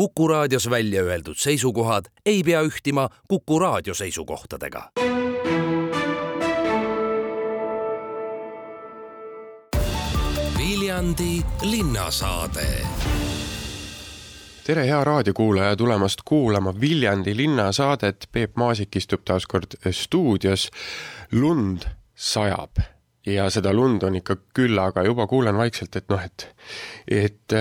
Kuku 0.00 0.28
raadios 0.28 0.70
välja 0.70 1.02
öeldud 1.02 1.36
seisukohad 1.36 2.04
ei 2.26 2.42
pea 2.42 2.62
ühtima 2.62 3.08
Kuku 3.28 3.58
raadio 3.58 3.94
seisukohtadega. 3.94 4.82
Viljandi 10.58 11.42
linnasaade 11.62 12.66
tere, 14.64 14.86
hea 14.86 15.04
raadiokuulaja, 15.04 15.76
tulemast 15.76 16.20
kuulama 16.24 16.72
Viljandi 16.80 17.36
linnasaadet. 17.36 18.28
Peep 18.32 18.56
Maasik 18.56 18.96
istub 18.96 19.20
taas 19.24 19.46
kord 19.46 19.76
stuudios. 19.90 20.70
lund 21.32 21.84
sajab 22.14 22.80
ja 23.26 23.50
seda 23.50 23.72
lund 23.72 24.02
on 24.02 24.16
ikka 24.16 24.36
küllaga, 24.54 25.04
juba 25.04 25.26
kuulen 25.26 25.56
vaikselt, 25.56 25.96
et 25.96 26.08
noh, 26.08 26.24
et, 26.24 26.48
et, 27.06 27.52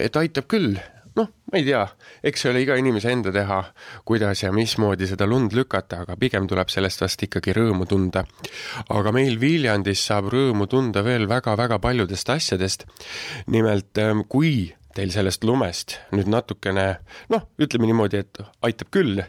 et 0.00 0.16
aitab 0.16 0.48
küll 0.48 0.80
noh, 1.18 1.28
ma 1.50 1.58
ei 1.58 1.64
tea, 1.66 1.82
eks 2.24 2.44
see 2.44 2.50
ole 2.52 2.62
iga 2.64 2.76
inimese 2.80 3.12
enda 3.12 3.32
teha, 3.34 3.60
kuidas 4.08 4.44
ja 4.44 4.52
mismoodi 4.54 5.08
seda 5.10 5.26
lund 5.28 5.54
lükata, 5.56 6.02
aga 6.06 6.16
pigem 6.20 6.48
tuleb 6.50 6.72
sellest 6.72 7.04
vast 7.04 7.26
ikkagi 7.28 7.54
rõõmu 7.56 7.88
tunda. 7.88 8.24
aga 8.88 9.12
meil 9.12 9.38
Viljandis 9.40 10.06
saab 10.08 10.30
rõõmu 10.32 10.68
tunda 10.70 11.02
veel 11.04 11.28
väga-väga 11.28 11.78
paljudest 11.78 12.30
asjadest. 12.30 12.86
nimelt, 13.46 13.98
kui 14.28 14.72
teil 14.94 15.12
sellest 15.14 15.44
lumest 15.44 15.96
nüüd 16.12 16.28
natukene 16.32 16.86
noh, 17.32 17.46
ütleme 17.60 17.88
niimoodi, 17.88 18.22
et 18.22 18.40
aitab 18.64 18.90
küll, 18.94 19.22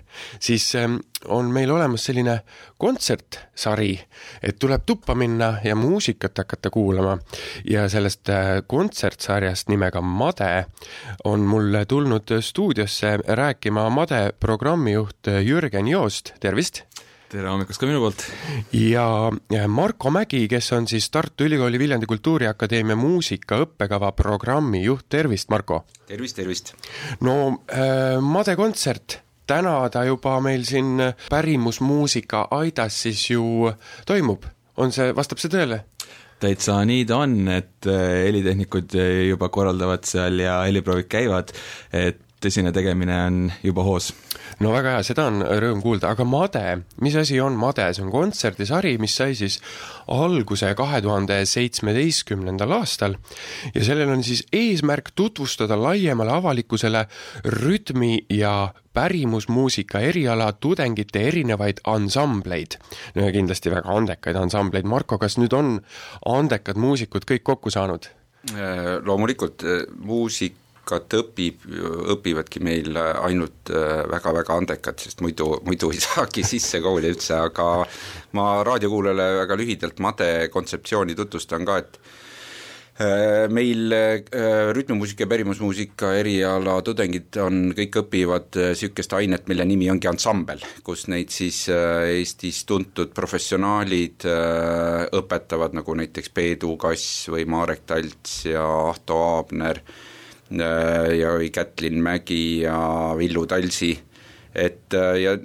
siis 0.44 0.66
ähm, 0.80 1.00
on 1.32 1.52
meil 1.54 1.72
olemas 1.72 2.06
selline 2.08 2.40
kontsertsari, 2.82 3.94
et 4.44 4.60
tuleb 4.60 4.86
tuppa 4.86 5.16
minna 5.16 5.54
ja 5.64 5.76
muusikat 5.80 6.44
hakata 6.44 6.72
kuulama 6.74 7.18
ja 7.70 7.88
sellest 7.92 8.30
äh, 8.34 8.56
kontsertsarjast 8.68 9.72
nimega 9.72 10.02
Made 10.02 10.54
on 11.24 11.48
mulle 11.48 11.86
tulnud 11.86 12.36
stuudiosse 12.40 13.18
rääkima 13.28 13.90
Made 13.90 14.24
programmijuht 14.40 15.32
Jürgen 15.44 15.88
Joost, 15.88 16.36
tervist! 16.40 16.84
Tere 17.34 17.50
hommikust 17.50 17.82
ka 17.82 17.88
minu 17.90 18.02
poolt! 18.04 18.24
ja 18.78 19.66
Marko 19.72 20.12
Mägi, 20.14 20.44
kes 20.52 20.68
on 20.78 20.86
siis 20.90 21.08
Tartu 21.14 21.48
Ülikooli 21.48 21.80
Viljandi 21.82 22.06
Kultuuriakadeemia 22.10 22.98
muusika 23.00 23.58
õppekava 23.64 24.12
programmi 24.18 24.84
juht, 24.84 25.08
tervist, 25.10 25.50
Marko! 25.50 25.82
tervist, 26.10 26.38
tervist! 26.38 26.74
no 27.26 27.36
äh, 27.74 28.20
Made 28.22 28.54
kontsert, 28.60 29.18
täna 29.50 29.80
ta 29.94 30.04
juba 30.06 30.36
meil 30.46 30.66
siin 30.70 31.02
pärimusmuusika 31.30 32.46
aidas 32.60 33.02
siis 33.08 33.24
ju 33.32 33.72
toimub, 34.06 34.46
on 34.78 34.94
see, 34.94 35.10
vastab 35.18 35.42
see 35.42 35.54
tõele? 35.54 35.82
täitsa 36.44 36.78
nii 36.86 37.08
ta 37.10 37.24
on, 37.26 37.40
et 37.50 37.90
äh, 37.90 38.28
helitehnikud 38.28 38.94
juba 39.32 39.50
korraldavad 39.50 40.06
seal 40.06 40.38
ja 40.44 40.60
heliproovid 40.68 41.10
käivad, 41.10 41.56
et 41.98 42.22
tõsine 42.44 42.76
tegemine 42.76 43.18
on 43.26 43.44
juba 43.64 43.86
hoos 43.88 44.12
no 44.62 44.74
väga 44.74 44.96
hea, 44.98 45.04
seda 45.08 45.28
on 45.32 45.42
rõõm 45.42 45.82
kuulda, 45.84 46.12
aga 46.14 46.26
Made, 46.28 46.64
mis 47.04 47.16
asi 47.20 47.40
on 47.42 47.58
Made, 47.60 47.86
see 47.96 48.04
on 48.06 48.12
kontserdisari, 48.14 48.96
mis 49.02 49.16
sai 49.18 49.34
siis 49.38 49.60
alguse 50.12 50.74
kahe 50.78 51.02
tuhande 51.04 51.40
seitsmeteistkümnendal 51.50 52.78
aastal. 52.80 53.18
Ja 53.74 53.86
sellel 53.86 54.14
on 54.14 54.24
siis 54.26 54.46
eesmärk 54.54 55.14
tutvustada 55.16 55.78
laiemale 55.80 56.36
avalikkusele 56.38 57.06
rütmi 57.46 58.26
ja 58.34 58.74
pärimusmuusika 58.94 60.04
eriala 60.06 60.52
tudengite 60.54 61.28
erinevaid 61.28 61.82
ansambleid. 61.90 62.78
no 63.16 63.26
ja 63.26 63.32
kindlasti 63.32 63.72
väga 63.74 63.90
andekaid 63.90 64.38
ansambleid, 64.38 64.86
Marko, 64.86 65.18
kas 65.18 65.38
nüüd 65.42 65.54
on 65.58 65.80
andekad 66.30 66.78
muusikud 66.78 67.26
kõik 67.30 67.44
kokku 67.44 67.74
saanud? 67.74 68.10
Äh, 68.54 69.00
loomulikult, 69.06 69.64
äh, 69.64 69.86
muusik 70.04 70.58
muusikat 70.84 71.14
õpib, 71.16 71.64
õpivadki 72.14 72.62
meil 72.62 72.98
ainult 72.98 73.70
väga-väga 73.70 74.54
äh, 74.54 74.58
andekad, 74.58 75.00
sest 75.00 75.22
muidu, 75.22 75.62
muidu 75.66 75.92
ei 75.92 76.00
saagi 76.04 76.44
sisse 76.44 76.82
kooli 76.82 77.10
üldse, 77.10 77.36
aga 77.36 77.86
ma 78.34 78.64
raadiokuulajale 78.64 79.40
väga 79.44 79.56
lühidalt 79.56 80.00
Made 80.00 80.50
kontseptsiooni 80.52 81.16
tutvustan 81.16 81.66
ka, 81.66 81.78
et 81.78 81.98
äh, 83.00 83.48
meil 83.50 83.94
äh, 83.94 84.74
rütmimuusika 84.76 85.24
ja 85.24 85.32
pärimusmuusika 85.32 86.14
eriala 86.20 86.82
tudengid 86.84 87.40
on, 87.40 87.74
kõik 87.74 88.02
õpivad 88.04 88.60
niisugust 88.60 89.14
ainet, 89.14 89.48
mille 89.48 89.66
nimi 89.66 89.90
ongi 89.90 90.08
ansambel, 90.12 90.64
kus 90.84 91.08
neid 91.08 91.32
siis 91.32 91.70
Eestis 91.72 92.66
tuntud 92.68 93.14
professionaalid 93.16 94.28
õpetavad, 95.16 95.80
nagu 95.80 95.96
näiteks 95.96 96.34
Peedu 96.34 96.76
Kass 96.78 97.30
või 97.32 97.48
Marek 97.48 97.88
Talts 97.88 98.44
ja 98.52 98.68
Ahto 98.90 99.24
Aabner 99.32 99.80
ja 101.18 101.34
oli 101.34 101.50
Kätlin 101.50 102.02
Mägi 102.04 102.62
ja 102.62 103.16
Villu 103.18 103.46
Talsi, 103.48 104.00
et 104.56 104.94
äh, 104.94 105.16
ja 105.22 105.38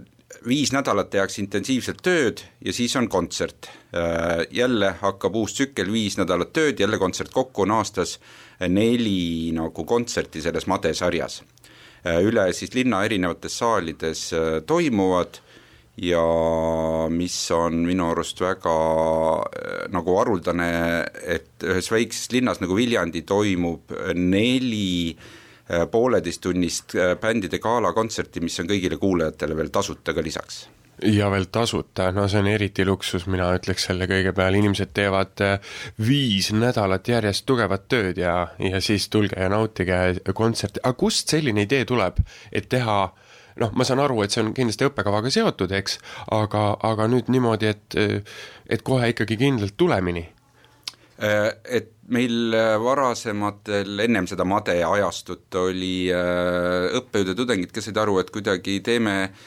viis 0.48 0.72
nädalat 0.72 1.10
tehakse 1.10 1.40
intensiivselt 1.42 2.02
tööd 2.02 2.42
ja 2.64 2.72
siis 2.72 2.96
on 2.96 3.08
kontsert. 3.08 3.70
Äh, 3.94 4.46
jälle 4.50 4.94
hakkab 5.00 5.36
uus 5.36 5.54
tsükkel, 5.54 5.92
viis 5.92 6.18
nädalat 6.18 6.52
tööd, 6.52 6.80
jälle 6.80 6.98
kontsert, 6.98 7.32
kokku 7.32 7.64
on 7.64 7.76
aastas 7.78 8.18
neli 8.68 9.52
nagu 9.54 9.84
kontserti 9.84 10.42
selles 10.42 10.66
Made 10.66 10.94
sarjas. 10.94 11.42
üle 12.22 12.52
siis 12.52 12.74
linna 12.74 13.02
erinevates 13.04 13.58
saalides 13.58 14.20
toimuvad 14.66 15.40
ja 16.02 16.22
mis 17.10 17.36
on 17.54 17.82
minu 17.86 18.10
arust 18.12 18.40
väga 18.42 18.76
äh, 19.42 19.82
nagu 19.94 20.16
haruldane, 20.20 20.70
et 21.26 21.66
ühes 21.66 21.90
väikses 21.92 22.30
linnas 22.34 22.62
nagu 22.62 22.76
Viljandi 22.78 23.24
toimub 23.26 23.94
neli 24.14 25.10
äh, 25.10 25.86
pooleteisttunnist 25.90 26.94
äh, 26.94 27.14
bändide 27.20 27.60
galakontserti, 27.62 28.42
mis 28.44 28.58
on 28.62 28.70
kõigile 28.70 29.00
kuulajatele 29.00 29.58
veel 29.58 29.72
tasuta 29.74 30.14
ka 30.14 30.24
lisaks. 30.24 30.66
Ja 30.98 31.28
veel 31.30 31.46
tasuta, 31.54 32.08
no 32.10 32.24
see 32.26 32.40
on 32.42 32.48
eriti 32.50 32.82
luksus, 32.86 33.28
mina 33.30 33.52
ütleks 33.54 33.84
selle 33.86 34.08
kõige 34.10 34.32
peale, 34.34 34.58
inimesed 34.58 34.90
teevad 34.98 35.44
viis 36.02 36.48
nädalat 36.50 37.06
järjest 37.06 37.46
tugevat 37.46 37.86
tööd 37.86 38.18
ja, 38.18 38.48
ja 38.58 38.80
siis 38.82 39.06
tulge 39.06 39.38
ja 39.38 39.46
nautige 39.52 40.18
kontserti, 40.34 40.82
aga 40.82 40.98
kust 40.98 41.30
selline 41.30 41.68
idee 41.68 41.86
tuleb, 41.86 42.18
et 42.50 42.66
teha 42.74 42.98
äh, 43.04 43.27
noh, 43.60 43.74
ma 43.74 43.86
saan 43.86 44.02
aru, 44.04 44.22
et 44.24 44.34
see 44.34 44.42
on 44.44 44.54
kindlasti 44.56 44.88
õppekavaga 44.88 45.32
seotud, 45.34 45.74
eks, 45.78 45.98
aga, 46.34 46.64
aga 46.88 47.08
nüüd 47.10 47.30
niimoodi, 47.32 47.70
et, 47.74 47.98
et 48.68 48.84
kohe 48.86 49.12
ikkagi 49.12 49.38
kindlalt 49.40 49.76
tulemini. 49.80 50.24
Äh, 51.18 51.50
et 51.64 51.92
meil 52.14 52.54
varasematel, 52.82 53.98
ennem 54.06 54.28
seda 54.30 54.46
Made 54.48 54.78
ajastut 54.86 55.58
oli 55.58 56.08
äh, 56.14 56.88
õppejõud 57.00 57.32
ja 57.34 57.38
tudengid, 57.38 57.74
kes 57.74 57.90
said 57.90 57.98
aru, 58.00 58.20
et 58.22 58.30
kuidagi 58.34 58.78
teeme 58.86 59.16
äh, 59.26 59.46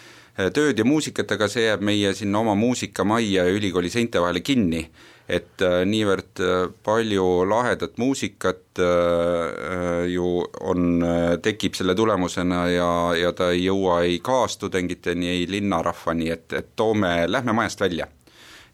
tööd 0.55 0.79
ja 0.79 0.85
muusikat, 0.87 1.31
aga 1.35 1.47
see 1.51 1.65
jääb 1.65 1.81
meie 1.85 2.13
sinna 2.15 2.39
oma 2.39 2.55
muusikamajja 2.55 3.45
ja 3.45 3.55
ülikooli 3.55 3.89
seinte 3.91 4.21
vahele 4.23 4.39
kinni 4.39 4.85
et 5.31 5.63
äh, 5.63 5.81
niivõrd 5.87 6.41
äh, 6.43 6.63
palju 6.83 7.25
lahedat 7.47 7.97
muusikat 8.01 8.81
äh, 8.83 10.07
ju 10.11 10.41
on, 10.67 11.05
tekib 11.43 11.77
selle 11.77 11.95
tulemusena 11.97 12.65
ja, 12.71 12.89
ja 13.17 13.31
ta 13.37 13.51
ei 13.55 13.65
jõua 13.65 14.01
ei 14.07 14.19
kaastudengiteni, 14.23 15.29
ei 15.31 15.45
linnarahvani, 15.49 16.31
et, 16.35 16.47
et 16.57 16.73
toome, 16.75 17.13
lähme 17.31 17.55
majast 17.55 17.81
välja. 17.81 18.07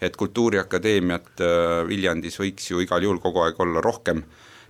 et 0.02 0.16
Kultuuriakadeemiat 0.16 1.42
Viljandis 1.88 2.36
võiks 2.38 2.68
ju 2.70 2.82
igal 2.84 3.02
juhul 3.02 3.18
kogu 3.20 3.42
aeg 3.42 3.60
olla 3.60 3.82
rohkem 3.82 4.22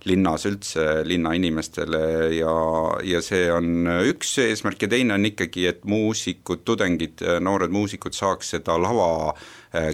linnas 0.06 0.46
üldse 0.50 1.03
linnainimestele 1.08 2.02
ja, 2.38 2.56
ja 3.03 3.22
see 3.25 3.47
on 3.52 3.90
üks 4.08 4.38
eesmärk 4.44 4.85
ja 4.85 4.91
teine 4.91 5.18
on 5.18 5.25
ikkagi, 5.30 5.68
et 5.72 5.85
muusikud, 5.90 6.63
tudengid, 6.68 7.24
noored 7.41 7.74
muusikud 7.74 8.16
saaks 8.16 8.56
seda 8.56 8.78
lava 8.81 9.34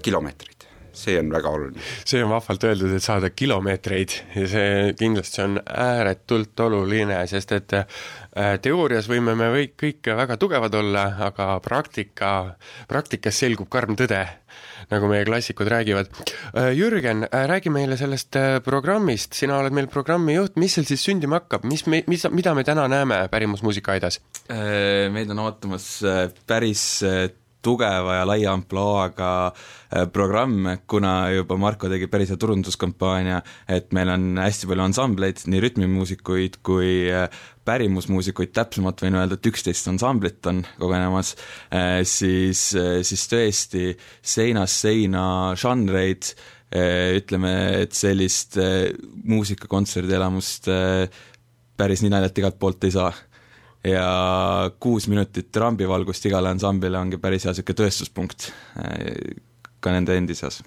kilomeetrit 0.04 0.53
see 0.94 1.18
on 1.20 1.32
väga 1.34 1.50
oluline. 1.50 1.82
see 2.06 2.24
on 2.24 2.32
vahvalt 2.32 2.64
öeldud, 2.70 2.94
et 2.96 3.04
saada 3.04 3.30
kilomeetreid 3.34 4.16
ja 4.36 4.46
see 4.50 4.94
kindlasti 5.00 5.42
on 5.44 5.58
ääretult 5.66 6.60
oluline, 6.66 7.20
sest 7.30 7.56
et 7.58 7.76
äh, 7.80 8.54
teoorias 8.62 9.10
võime 9.10 9.36
me 9.40 9.50
kõik, 9.56 9.76
kõik 9.80 10.14
väga 10.22 10.38
tugevad 10.42 10.78
olla, 10.78 11.08
aga 11.28 11.58
praktika, 11.66 12.32
praktikas 12.90 13.42
selgub 13.44 13.70
karm 13.74 13.98
tõde, 14.00 14.22
nagu 14.92 15.10
meie 15.10 15.26
klassikud 15.28 15.70
räägivad. 15.74 16.12
Äh, 16.54 16.72
Jürgen, 16.78 17.28
äh, 17.30 17.46
räägi 17.50 17.74
meile 17.74 17.98
sellest 18.00 18.38
programmist, 18.66 19.34
sina 19.38 19.58
oled 19.60 19.76
meil 19.76 19.90
programmi 19.92 20.38
juht, 20.38 20.58
mis 20.62 20.78
seal 20.78 20.88
siis 20.90 21.06
sündima 21.06 21.42
hakkab, 21.42 21.66
mis 21.70 21.88
me, 21.90 22.04
mis, 22.08 22.28
mida 22.34 22.56
me 22.58 22.66
täna 22.68 22.88
näeme 22.92 23.24
Pärimusmuusika 23.34 23.98
aidas? 23.98 24.22
meid 25.14 25.30
on 25.32 25.40
ootamas 25.40 25.86
päris 26.48 26.84
tugeva 27.64 28.20
ja 28.20 28.28
laia 28.28 28.54
ampluaaga 28.54 29.30
äh, 29.50 30.06
programm, 30.14 30.68
kuna 30.90 31.14
juba 31.34 31.58
Marko 31.60 31.90
tegi 31.92 32.10
päris 32.12 32.34
hea 32.34 32.40
turunduskampaania, 32.42 33.42
et 33.72 33.94
meil 33.96 34.12
on 34.14 34.28
hästi 34.42 34.70
palju 34.70 34.86
ansambleid, 34.88 35.44
nii 35.50 35.64
rütmimuusikuid 35.64 36.60
kui 36.66 36.94
äh, 37.12 37.28
pärimusmuusikuid, 37.68 38.52
täpsemalt 38.56 39.06
võin 39.06 39.20
öelda, 39.20 39.40
et 39.40 39.52
üksteist 39.54 39.88
ansamblit 39.92 40.52
on 40.52 40.64
kogenemas, 40.82 41.36
äh, 41.72 42.02
siis, 42.08 42.72
siis 43.08 43.28
tõesti 43.32 43.94
seinast 44.22 44.84
seina 44.84 45.26
žanreid, 45.60 46.34
ütleme, 46.74 47.52
et 47.84 47.94
sellist 47.94 48.56
muusikakontserdi 49.30 50.16
elamust 50.18 50.66
päris 51.78 52.02
nii 52.02 52.10
naljalt 52.10 52.42
igalt 52.42 52.58
poolt 52.58 52.88
ei 52.88 52.96
saa 52.96 53.12
ja 53.84 54.72
kuus 54.80 55.08
minutit 55.12 55.56
rambivalgust 55.56 56.26
igale 56.30 56.54
ansamblile 56.54 57.00
ongi 57.00 57.20
päris 57.22 57.48
hea 57.48 57.54
niisugune 57.54 57.80
tõestuspunkt 57.82 58.48
ka 59.84 59.92
nende 59.92 60.16
endi 60.18 60.38
seas. 60.38 60.62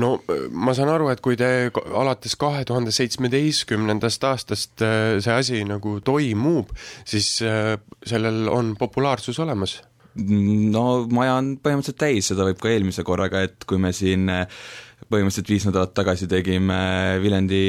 No 0.00 0.14
ma 0.56 0.72
saan 0.76 0.88
aru, 0.88 1.10
et 1.12 1.20
kui 1.20 1.36
te 1.36 1.68
alates 1.98 2.36
kahe 2.40 2.64
tuhande 2.68 2.92
seitsmeteistkümnendast 2.94 4.24
aastast 4.24 4.80
see 4.80 5.34
asi 5.34 5.60
nagu 5.68 5.98
toimub, 6.04 6.72
siis 7.04 7.34
sellel 7.42 8.48
on 8.48 8.74
populaarsus 8.80 9.40
olemas? 9.44 9.80
No 10.16 11.04
maja 11.12 11.36
on 11.38 11.54
põhimõtteliselt 11.62 12.00
täis, 12.00 12.30
seda 12.30 12.48
võib 12.48 12.62
ka 12.62 12.72
eelmise 12.72 13.04
korraga, 13.06 13.44
et 13.46 13.68
kui 13.68 13.78
me 13.82 13.92
siin 13.94 14.26
põhimõtteliselt 15.10 15.52
viis 15.52 15.66
nädalat 15.68 15.92
tagasi 15.96 16.28
tegime 16.30 16.80
Viljandi 17.22 17.62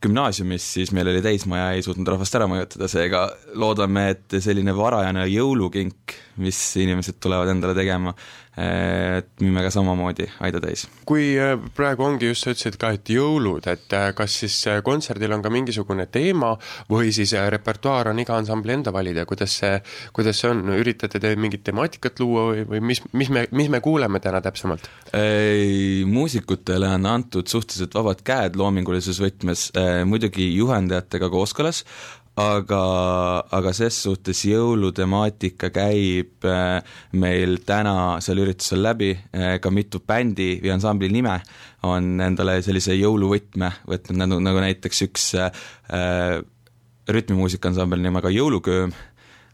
gümnaasiumis, 0.00 0.64
siis 0.78 0.92
meil 0.96 1.10
oli 1.12 1.20
täismaja, 1.24 1.72
ei 1.76 1.84
suutnud 1.84 2.08
rahvast 2.08 2.36
ära 2.38 2.46
mõjutada, 2.50 2.88
seega 2.88 3.24
loodame, 3.60 4.06
et 4.14 4.38
selline 4.40 4.72
varajane 4.76 5.26
jõulukink, 5.28 6.16
mis 6.40 6.60
inimesed 6.80 7.20
tulevad 7.20 7.52
endale 7.52 7.76
tegema, 7.76 8.14
et 8.60 9.28
müüme 9.40 9.62
ka 9.64 9.70
samamoodi 9.72 10.26
aida 10.44 10.60
täis. 10.62 10.86
kui 11.08 11.32
äh, 11.40 11.54
praegu 11.76 12.04
ongi 12.04 12.28
just, 12.30 12.44
sa 12.44 12.54
ütlesid 12.54 12.76
ka, 12.80 12.92
et 12.96 13.10
jõulud, 13.12 13.66
et 13.70 13.96
äh, 13.96 14.10
kas 14.16 14.36
siis 14.42 14.56
äh, 14.68 14.80
kontserdil 14.84 15.32
on 15.36 15.44
ka 15.44 15.52
mingisugune 15.52 16.06
teema 16.12 16.52
või 16.90 17.12
siis 17.16 17.32
repertuaar 17.54 18.12
on 18.12 18.20
iga 18.22 18.36
ansambli 18.36 18.74
enda 18.76 18.92
valida, 18.94 19.24
kuidas 19.28 19.56
see, 19.62 19.80
kuidas 20.16 20.42
see 20.42 20.50
on, 20.52 20.64
üritate 20.76 21.22
te 21.22 21.32
mingit 21.40 21.64
temaatikat 21.66 22.20
luua 22.22 22.48
või, 22.50 22.66
või 22.74 22.84
mis, 22.92 23.02
mis 23.16 23.32
me, 23.32 23.46
mis 23.56 23.72
me 23.72 23.82
kuuleme 23.84 24.20
täna 24.22 24.42
täpsemalt? 24.44 24.88
muusikutele 26.10 26.88
on 26.94 27.06
antud 27.08 27.48
suhteliselt 27.50 27.94
vabad 27.96 28.20
käed 28.24 28.56
loomingulises 28.58 29.18
võtmes, 29.22 29.66
muidugi 30.08 30.46
juhendajatega 30.54 31.30
kooskõlas, 31.32 31.82
aga, 32.40 32.82
aga 33.56 33.72
ses 33.76 33.98
suhtes 34.04 34.42
jõulutemaatika 34.48 35.70
käib 35.74 36.46
äh, 36.48 36.78
meil 37.12 37.58
täna 37.66 38.20
seal 38.24 38.42
üritusel 38.44 38.82
läbi, 38.84 39.10
äh, 39.36 39.58
ka 39.62 39.72
mitu 39.74 40.02
bändi 40.06 40.54
või 40.62 40.74
ansambli 40.76 41.10
nime 41.12 41.38
on 41.88 42.20
endale 42.20 42.60
sellise 42.64 42.96
jõuluvõtme 42.98 43.72
võtnud, 43.88 44.20
nagu, 44.20 44.40
nagu 44.44 44.64
näiteks 44.64 45.04
üks 45.08 45.28
äh, 45.40 46.40
rütmimuusikaansambel 47.10 48.02
nimega 48.02 48.30
Jõulukööm 48.32 48.92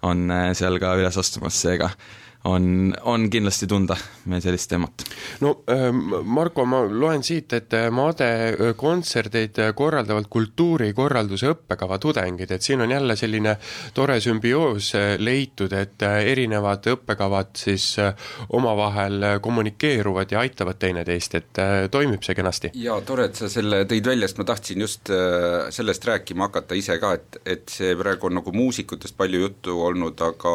on 0.07 0.31
äh, 0.31 0.51
seal 0.57 0.81
ka 0.83 0.95
üles 0.99 1.17
astumas, 1.19 1.59
seega. 1.63 1.91
äh, 1.93 2.26
on, 2.47 2.95
on 3.03 3.31
kindlasti 3.31 3.67
tunda 3.67 3.97
meil 4.31 4.43
sellist 4.43 4.71
teemat. 4.71 5.05
no 5.41 5.53
ähm, 5.71 6.15
Marko, 6.25 6.65
ma 6.69 6.83
loen 6.87 7.25
siit, 7.27 7.53
et 7.57 7.75
äh, 7.75 7.89
Made 7.95 8.27
äh, 8.27 8.73
kontserdeid 8.79 9.59
äh, 9.63 9.73
korraldavad 9.77 10.29
kultuurikorralduse 10.31 11.51
õppekava 11.55 11.99
tudengid, 12.03 12.51
et 12.55 12.63
siin 12.63 12.83
on 12.85 12.91
jälle 12.91 13.17
selline 13.17 13.57
tore 13.95 14.19
sümbioos 14.23 14.93
leitud, 15.19 15.73
et 15.77 16.03
erinevad 16.07 16.87
õppekavad 16.93 17.55
siis 17.59 17.95
omavahel 18.57 19.41
kommunikeeruvad 19.43 20.33
ja 20.33 20.43
aitavad 20.45 20.79
teineteist, 20.81 21.35
et 21.41 21.63
toimib 21.91 22.25
see 22.27 22.37
kenasti? 22.39 22.73
jaa, 22.87 23.01
tore, 23.07 23.31
et 23.31 23.39
sa 23.39 23.51
selle 23.53 23.85
tõid 23.89 24.13
välja, 24.13 24.29
sest 24.29 24.43
ma 24.43 24.49
tahtsin 24.53 24.85
just 24.85 25.11
sellest 25.77 26.07
rääkima 26.07 26.49
hakata 26.49 26.79
ise 26.79 26.99
ka, 27.03 27.15
et, 27.19 27.41
et 27.47 27.73
see 27.73 27.97
praegu 27.99 28.31
on 28.31 28.39
nagu 28.41 28.55
muusikutest 28.55 29.17
palju 29.19 29.43
juttu 29.47 29.81
olnud, 29.87 30.21
aga 30.27 30.55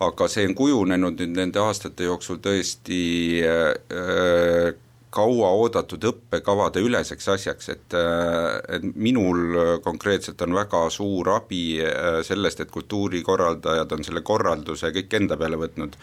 aga 0.00 0.28
see 0.32 0.46
on 0.48 0.54
kujunenud 0.56 1.18
nüüd 1.20 1.34
nende 1.36 1.60
aastate 1.60 2.06
jooksul 2.08 2.40
tõesti 2.40 3.00
äh, 3.44 4.70
kaua 5.10 5.50
oodatud 5.58 6.04
õppekavade 6.06 6.80
üleseks 6.86 7.28
asjaks, 7.34 7.68
et, 7.74 7.96
äh, 7.98 8.56
et 8.76 8.86
minul 8.94 9.80
konkreetselt 9.84 10.40
on 10.46 10.56
väga 10.56 10.86
suur 10.94 11.32
abi 11.34 11.64
äh, 11.84 12.20
sellest, 12.26 12.64
et 12.64 12.72
kultuurikorraldajad 12.72 13.96
on 13.96 14.06
selle 14.06 14.24
korralduse 14.24 14.92
kõik 14.96 15.20
enda 15.20 15.36
peale 15.40 15.60
võtnud, 15.60 15.98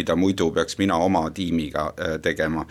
mida 0.00 0.18
muidu 0.18 0.50
peaks 0.56 0.80
mina 0.82 0.98
oma 0.98 1.28
tiimiga 1.30 1.92
tegema 2.22 2.66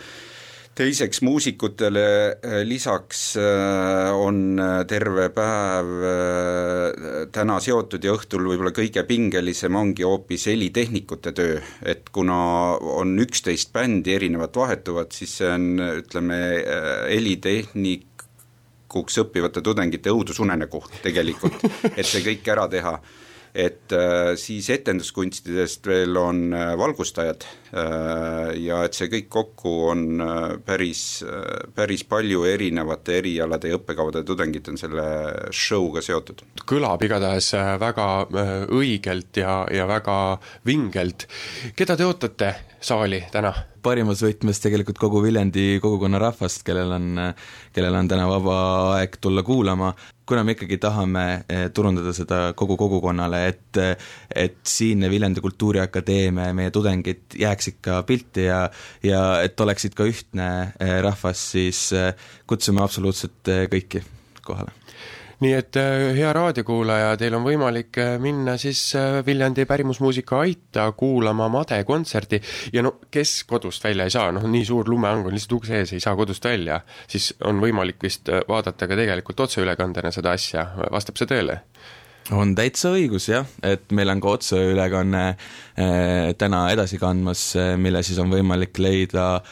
teiseks 0.76 1.22
muusikutele 1.24 2.04
äh, 2.28 2.60
lisaks 2.64 3.36
äh, 3.40 4.12
on 4.12 4.58
äh, 4.60 4.84
terve 4.88 5.28
päev 5.34 5.86
täna 7.32 7.56
seotud 7.64 8.04
ja 8.04 8.12
õhtul 8.16 8.44
võib-olla 8.50 8.72
kõige 8.76 9.02
pingelisem 9.08 9.76
ongi 9.76 10.04
hoopis 10.06 10.46
helitehnikute 10.50 11.32
töö, 11.36 11.60
et 11.84 12.10
kuna 12.12 12.36
on 12.76 13.18
üksteist 13.24 13.72
bändi 13.74 14.14
erinevat 14.16 14.56
vahetuvat, 14.56 15.12
siis 15.16 15.38
see 15.40 15.50
on, 15.50 15.80
ütleme, 16.02 16.38
helitehnikuks 17.10 19.18
õppivate 19.24 19.60
tudengite 19.64 20.10
õudusunenägu 20.12 20.82
tegelikult, 21.02 21.64
et 21.94 22.06
see 22.06 22.22
kõik 22.24 22.52
ära 22.52 22.68
teha 22.72 22.94
et 23.56 23.92
äh, 23.96 24.34
siis 24.36 24.68
etenduskunstidest 24.70 25.86
veel 25.88 26.16
on 26.20 26.52
äh, 26.52 26.74
valgustajad 26.78 27.46
äh, 27.46 28.50
ja 28.60 28.82
et 28.84 28.96
see 28.96 29.08
kõik 29.12 29.30
kokku 29.32 29.72
on 29.90 30.04
päris, 30.66 31.24
päris 31.74 32.04
palju 32.08 32.44
erinevate 32.48 33.16
erialade 33.22 33.70
ja 33.72 33.78
õppekavade 33.78 34.22
tudengid 34.28 34.68
on 34.72 34.80
selle 34.80 35.06
show'ga 35.54 36.04
seotud. 36.04 36.44
kõlab 36.68 37.02
igatahes 37.06 37.52
väga 37.80 38.08
õigelt 38.76 39.40
ja, 39.40 39.62
ja 39.72 39.88
väga 39.88 40.18
vingelt. 40.66 41.28
keda 41.76 41.96
te 41.96 42.08
ootate 42.08 42.52
saali 42.80 43.24
täna? 43.32 43.54
Parimas 43.86 44.20
võtmes 44.24 44.58
tegelikult 44.62 44.98
kogu 44.98 45.22
Viljandi 45.22 45.78
kogukonna 45.82 46.18
rahvast, 46.18 46.64
kellel 46.66 46.90
on, 46.96 47.08
kellel 47.74 47.98
on 47.98 48.10
täna 48.10 48.26
vaba 48.28 48.56
aeg 48.96 49.18
tulla 49.22 49.44
kuulama, 49.46 49.92
kuna 50.26 50.42
me 50.44 50.56
ikkagi 50.56 50.78
tahame 50.82 51.24
eh, 51.46 51.66
turundada 51.74 52.14
seda 52.16 52.40
kogu 52.58 52.78
kogukonnale, 52.80 53.44
et 53.52 53.80
et 54.34 54.58
siinne 54.66 55.10
Viljandi 55.12 55.44
Kultuuriakadeemia 55.44 56.48
ja 56.50 56.56
meie 56.56 56.72
tudengid 56.74 57.38
jääks 57.38 57.70
ikka 57.76 58.00
pilti 58.08 58.48
ja 58.48 58.64
ja 59.06 59.22
et 59.46 59.60
oleksid 59.60 59.94
ka 59.94 60.08
ühtne 60.08 60.48
eh, 60.80 60.98
rahvas, 61.06 61.46
siis 61.54 61.86
eh, 61.94 62.12
kutsume 62.46 62.82
absoluutselt 62.82 63.54
kõiki 63.70 64.02
kohale 64.46 64.74
nii 65.44 65.52
et 65.52 65.76
äh, 65.76 66.14
hea 66.16 66.30
raadiokuulaja, 66.32 67.16
teil 67.20 67.34
on 67.36 67.44
võimalik 67.44 67.98
äh, 68.00 68.14
minna 68.22 68.56
siis 68.60 68.80
äh, 68.96 69.18
Viljandi 69.26 69.66
pärimusmuusika 69.68 70.40
Aita 70.44 70.86
kuulama 70.96 71.48
Made 71.52 71.82
kontserti. 71.84 72.40
Ja 72.72 72.84
no 72.86 72.96
kes 73.10 73.42
kodust 73.48 73.84
välja 73.84 74.06
ei 74.06 74.14
saa, 74.14 74.32
noh 74.32 74.46
nii 74.48 74.64
suur 74.64 74.88
lumeang 74.88 75.26
on 75.28 75.36
lihtsalt 75.36 75.58
ukse 75.58 75.82
ees, 75.82 75.92
ei 75.92 76.00
saa 76.00 76.16
kodust 76.16 76.44
välja, 76.44 76.80
siis 77.08 77.34
on 77.44 77.60
võimalik 77.60 78.00
vist 78.02 78.32
vaadata 78.48 78.88
ka 78.88 78.98
tegelikult 78.98 79.44
otseülekandena 79.46 80.12
seda 80.14 80.32
asja, 80.36 80.70
vastab 80.92 81.20
see 81.20 81.28
tõele? 81.30 81.60
On 82.34 82.54
täitsa 82.58 82.90
õigus 82.96 83.28
jah, 83.30 83.46
et 83.62 83.92
meil 83.94 84.10
on 84.10 84.20
ka 84.22 84.28
otseülekanne 84.36 85.24
äh, 85.28 85.36
täna 86.38 86.70
edasi 86.72 86.98
kandmas 86.98 87.56
äh,, 87.58 87.76
mille 87.78 88.02
siis 88.06 88.18
on 88.22 88.30
võimalik 88.32 88.78
leida 88.82 89.36
äh, 89.36 89.42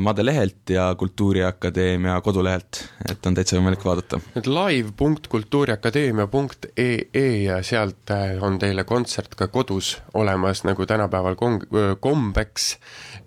Made 0.00 0.24
lehelt 0.24 0.70
ja 0.72 0.94
Kultuuriakadeemia 0.98 2.20
kodulehelt, 2.24 2.84
et 3.10 3.26
on 3.26 3.34
täitsa 3.36 3.56
võimalik 3.58 3.84
vaadata. 3.84 4.20
et 4.36 4.46
live.kultuuriakadeemia.ee 4.46 7.42
ja 7.44 7.62
sealt 7.66 8.10
on 8.40 8.58
teile 8.58 8.84
kontsert 8.88 9.34
ka 9.36 9.48
kodus 9.52 9.98
olemas, 10.14 10.64
nagu 10.64 10.86
tänapäeval 10.86 11.34
kong-, 11.40 11.66
kombeks, 12.00 12.78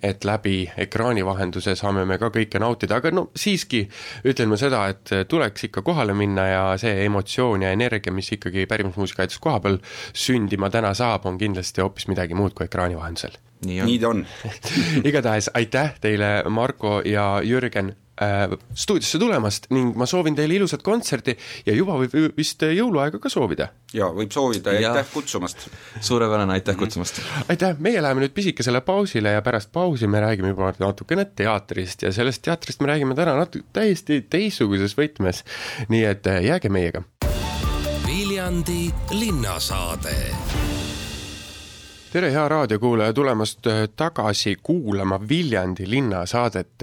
et 0.03 0.25
läbi 0.25 0.71
ekraani 0.77 1.25
vahenduse 1.25 1.75
saame 1.79 2.05
me 2.05 2.17
ka 2.21 2.29
kõike 2.33 2.59
nautida, 2.59 2.95
aga 2.97 3.11
no 3.13 3.29
siiski 3.37 3.89
ütlen 4.25 4.49
ma 4.49 4.57
seda, 4.59 4.87
et 4.91 5.09
tuleks 5.29 5.63
ikka 5.69 5.81
kohale 5.85 6.13
minna 6.17 6.47
ja 6.49 6.77
see 6.81 7.05
emotsioon 7.05 7.61
ja 7.67 7.71
energia, 7.75 8.11
mis 8.13 8.22
mis 8.23 8.31
ikkagi 8.37 8.67
pärimusmuusikaaedis 8.71 9.41
kohapeal 9.43 9.79
sündima 10.13 10.71
täna 10.73 10.93
saab, 10.97 11.27
on 11.27 11.37
kindlasti 11.41 11.83
hoopis 11.83 12.07
midagi 12.11 12.37
muud 12.37 12.55
kui 12.55 12.69
ekraani 12.69 12.95
vahendusel. 12.99 13.35
nii 13.67 13.99
ta 13.99 14.09
on 14.09 14.25
igatahes 15.09 15.51
aitäh 15.53 15.99
teile, 16.01 16.31
Marko 16.49 17.01
ja 17.05 17.41
Jürgen 17.43 17.93
äh, 18.21 18.57
stuudiosse 18.73 19.19
tulemast 19.19 19.69
ning 19.73 19.93
ma 19.97 20.05
soovin 20.09 20.35
teile 20.35 20.57
ilusat 20.57 20.83
kontserti 20.85 21.35
ja 21.65 21.75
juba 21.75 21.95
võib 22.01 22.35
vist 22.37 22.61
jõuluaega 22.63 23.19
ka 23.23 23.31
soovida. 23.31 23.69
jaa, 23.93 24.11
võib 24.15 24.33
soovida 24.35 24.75
ja 24.77 24.91
aitäh 24.91 25.09
kutsumast! 25.13 25.67
suurepärane, 26.01 26.59
aitäh 26.59 26.77
kutsumast! 26.77 27.21
aitäh, 27.49 27.75
meie 27.79 28.01
läheme 28.03 28.25
nüüd 28.25 28.35
pisikesele 28.35 28.83
pausile 28.85 29.35
ja 29.37 29.45
pärast 29.45 29.71
pausi 29.73 30.07
me 30.07 30.21
räägime 30.23 30.53
juba 30.53 30.73
natukene 30.79 31.25
teatrist 31.25 32.05
ja 32.05 32.13
sellest 32.13 32.43
teatrist 32.45 32.83
me 32.83 32.91
räägime 32.93 33.17
täna 33.17 33.37
natuke 33.39 33.65
täiesti 33.73 34.23
teistsuguses 34.29 34.97
võtmes. 34.99 35.43
nii 35.89 36.05
et 36.13 36.27
äh, 36.29 36.43
jääge 36.51 36.69
meiega 36.69 37.05
Viljandi 38.53 38.93
linnasaade. 39.11 40.15
tere, 42.11 42.29
hea 42.31 42.43
raadiokuulaja, 42.49 43.13
tulemast 43.13 43.67
äh, 43.67 43.87
tagasi 43.95 44.55
kuulama 44.63 45.19
Viljandi 45.29 45.89
linnasaadet. 45.89 46.81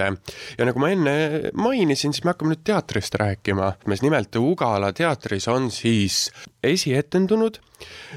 ja 0.58 0.64
nagu 0.66 0.78
ma 0.78 0.88
enne 0.90 1.12
mainisin, 1.54 2.12
siis 2.12 2.24
me 2.24 2.34
hakkame 2.34 2.56
nüüd 2.56 2.64
teatrist 2.64 3.14
rääkima. 3.14 3.72
nimelt 4.02 4.36
Ugala 4.36 4.92
teatris 4.92 5.48
on 5.48 5.70
siis 5.70 6.32
esietendunud 6.62 7.60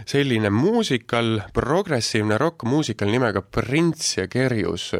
selline 0.05 0.50
muusikal, 0.50 1.39
progressiivne 1.53 2.38
rokkmuusikal 2.38 3.12
nimega 3.12 3.41
Prints 3.41 4.17
ja 4.17 4.27
Kerjus. 4.27 4.91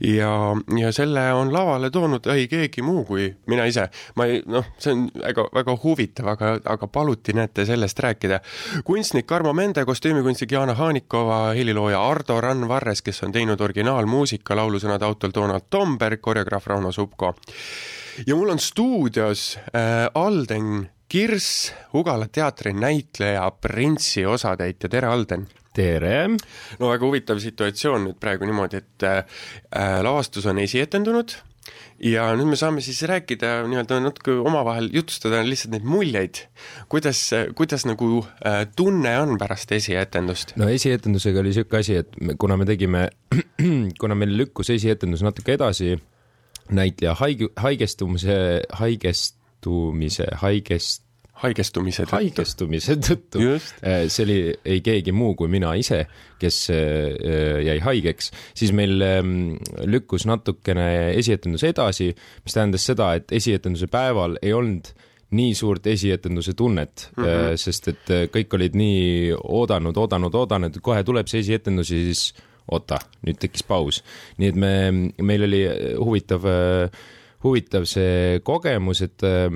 ja, 0.00 0.30
ja 0.78 0.92
selle 0.92 1.32
on 1.32 1.52
lavale 1.52 1.90
toonud 1.90 2.26
ei 2.34 2.48
keegi 2.48 2.82
muu 2.82 3.04
kui 3.04 3.28
mina 3.46 3.64
ise. 3.64 3.88
ma 4.16 4.26
ei, 4.26 4.42
noh, 4.46 4.72
see 4.78 4.94
on 4.94 5.06
väga, 5.14 5.46
väga 5.54 5.76
huvitav, 5.82 6.32
aga, 6.34 6.52
aga 6.64 6.86
paluti, 6.86 7.32
näete, 7.36 7.66
sellest 7.66 7.98
rääkida. 7.98 8.40
kunstnik 8.84 9.32
Armo 9.32 9.52
Mende, 9.52 9.84
kostüümikunstnik 9.84 10.52
Jana 10.52 10.74
Haanikova, 10.74 11.52
helilooja 11.56 12.00
Ardo 12.08 12.40
Rannvarres, 12.40 13.02
kes 13.02 13.22
on 13.22 13.32
teinud 13.32 13.60
originaalmuusika 13.60 14.56
laulusõnade 14.56 15.06
autor 15.06 15.34
Donald 15.34 15.68
Tomberg, 15.70 16.20
koreograaf 16.20 16.66
Rauno 16.66 16.92
Supko. 16.92 17.34
ja 18.26 18.36
mul 18.36 18.50
on 18.50 18.58
stuudios 18.58 19.58
äh, 19.58 20.08
Alden 20.14 20.90
Kirss, 21.12 21.74
Ugala 21.92 22.24
teatri 22.32 22.70
näitleja, 22.72 23.44
Printsi 23.60 24.22
osatäitja, 24.26 24.88
tere, 24.88 25.10
Alden! 25.12 25.42
tere! 25.76 26.22
no 26.80 26.88
väga 26.88 27.04
huvitav 27.04 27.40
situatsioon 27.42 28.06
nüüd 28.06 28.16
praegu 28.20 28.48
niimoodi, 28.48 28.80
et 28.80 29.04
äh, 29.04 29.42
lavastus 30.00 30.46
on 30.48 30.62
esietendunud 30.62 31.34
ja 32.08 32.30
nüüd 32.32 32.54
me 32.54 32.56
saame 32.56 32.80
siis 32.80 33.02
rääkida 33.10 33.50
nii-öelda 33.68 33.98
natuke 34.06 34.38
omavahel, 34.40 34.88
jutustada 34.96 35.42
lihtsalt 35.44 35.76
neid 35.76 35.84
muljeid, 35.84 36.46
kuidas, 36.88 37.20
kuidas 37.60 37.84
nagu 37.84 38.22
äh, 38.48 38.62
tunne 38.72 39.12
on 39.20 39.36
pärast 39.42 39.76
esietendust? 39.76 40.56
no 40.56 40.70
esietendusega 40.72 41.44
oli 41.44 41.52
niisugune 41.52 41.84
asi, 41.84 42.00
et 42.06 42.16
me, 42.24 42.40
kuna 42.40 42.56
me 42.56 42.70
tegime, 42.72 43.10
kuna 44.00 44.16
meil 44.16 44.32
lükkus 44.40 44.72
esietendus 44.72 45.28
natuke 45.28 45.60
edasi, 45.60 45.92
näitleja 46.72 47.18
haige, 47.20 47.52
haigestumise, 47.60 48.62
haigestumise, 49.62 50.26
haigest 50.42 51.02
haigestumise 51.42 52.04
tõttu. 52.06 52.18
haigestumise 52.18 52.96
tõttu. 53.02 53.42
see 53.82 54.24
oli 54.24 54.38
ei 54.74 54.82
keegi 54.84 55.14
muu 55.16 55.34
kui 55.38 55.50
mina 55.52 55.72
ise, 55.78 56.04
kes 56.40 56.58
äh, 56.74 57.62
jäi 57.66 57.78
haigeks, 57.82 58.30
siis 58.58 58.74
meil 58.76 59.02
ähm, 59.06 59.56
lükkus 59.88 60.26
natukene 60.28 61.14
esietendus 61.16 61.64
edasi, 61.66 62.12
mis 62.44 62.58
tähendas 62.58 62.86
seda, 62.86 63.14
et 63.18 63.32
esietenduse 63.32 63.88
päeval 63.92 64.38
ei 64.42 64.54
olnud 64.56 64.92
nii 65.32 65.54
suurt 65.56 65.86
esietenduse 65.88 66.52
tunnet 66.52 67.08
mm, 67.16 67.24
-hmm. 67.24 67.56
sest 67.56 67.88
et 67.88 68.10
äh, 68.10 68.26
kõik 68.28 68.54
olid 68.54 68.76
nii 68.76 69.32
oodanud, 69.32 69.96
oodanud, 69.96 70.34
oodanud, 70.34 70.80
kohe 70.82 71.02
tuleb 71.04 71.26
see 71.26 71.40
esietendus 71.40 71.90
ja 71.90 72.02
siis 72.10 72.34
oota, 72.70 73.00
nüüd 73.26 73.40
tekkis 73.40 73.64
paus. 73.66 74.04
nii 74.38 74.52
et 74.52 74.56
me, 74.56 74.72
meil 75.22 75.48
oli 75.48 75.64
huvitav 75.98 76.46
äh, 76.46 77.02
huvitav 77.42 77.86
see 77.90 78.40
kogemus, 78.46 79.02
et 79.04 79.24
äh, 79.26 79.48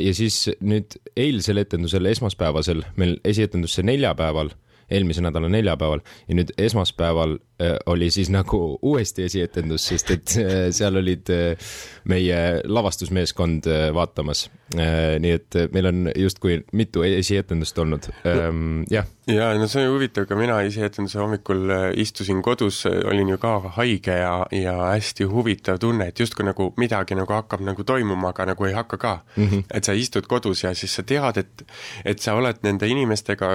ja 0.00 0.14
siis 0.16 0.48
nüüd 0.64 0.96
eilsel 1.16 1.60
etendusel, 1.62 2.06
esmaspäevasel, 2.10 2.84
meil 3.00 3.18
esietendus 3.24 3.78
see 3.78 3.86
neljapäeval 3.86 4.52
eelmise 4.90 5.24
nädala 5.24 5.48
neljapäeval 5.52 6.02
ja 6.28 6.38
nüüd 6.38 6.52
esmaspäeval 6.58 7.36
äh, 7.62 7.76
oli 7.86 8.10
siis 8.10 8.30
nagu 8.32 8.60
uuesti 8.90 9.24
esietendus, 9.28 9.88
sest 9.90 10.10
et 10.14 10.36
äh, 10.40 10.52
seal 10.74 11.00
olid 11.00 11.30
äh, 11.32 11.72
meie 12.10 12.60
lavastusmeeskond 12.64 13.70
vaatamas 13.94 14.48
nii 14.74 15.30
et 15.30 15.56
meil 15.74 15.86
on 15.86 16.06
justkui 16.18 16.56
mitu 16.72 17.02
esietendust 17.04 17.78
olnud 17.78 18.06
ähm,, 18.26 18.80
jah. 18.90 19.04
ja 19.28 19.50
no 19.58 19.68
see 19.70 19.84
on 19.84 19.92
huvitav, 19.92 20.24
ka 20.26 20.36
mina 20.38 20.56
esietenduse 20.66 21.20
hommikul 21.20 21.70
istusin 22.00 22.40
kodus, 22.42 22.80
olin 22.88 23.28
ju 23.28 23.38
ka 23.38 23.52
haige 23.76 24.16
ja, 24.18 24.32
ja 24.56 24.74
hästi 24.88 25.28
huvitav 25.30 25.78
tunne, 25.82 26.08
et 26.10 26.20
justkui 26.20 26.48
nagu 26.48 26.70
midagi 26.80 27.16
nagu 27.16 27.36
hakkab 27.36 27.62
nagu 27.64 27.86
toimuma, 27.86 28.32
aga 28.32 28.48
nagu 28.54 28.66
ei 28.66 28.74
hakka 28.74 28.98
ka 28.98 29.14
mm. 29.36 29.44
-hmm. 29.44 29.64
et 29.74 29.84
sa 29.84 29.92
istud 29.92 30.26
kodus 30.26 30.64
ja 30.64 30.74
siis 30.74 30.96
sa 30.96 31.02
tead, 31.02 31.38
et, 31.44 31.66
et 32.04 32.18
sa 32.18 32.34
oled 32.34 32.64
nende 32.64 32.88
inimestega 32.88 33.50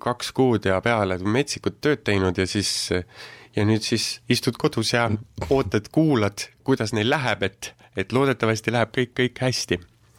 kaks 0.00 0.32
kuud 0.32 0.64
ja 0.66 0.73
peale 0.84 1.18
metsikut 1.18 1.80
tööd 1.80 2.04
teinud 2.06 2.38
ja 2.38 2.46
siis 2.46 2.90
ja 3.54 3.64
nüüd 3.66 3.84
siis 3.86 4.20
istud 4.28 4.58
kodus 4.58 4.92
ja 4.94 5.08
ootad, 5.48 5.90
kuulad, 5.94 6.48
kuidas 6.66 6.94
neil 6.96 7.10
läheb, 7.10 7.42
et 7.46 7.74
et 7.94 8.12
loodetavasti 8.12 8.72
läheb 8.74 8.90
kõik, 8.94 9.12
kõik 9.14 9.38
hästi 9.38 9.78